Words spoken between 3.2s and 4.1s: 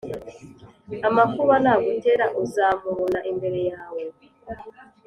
imbere yawe,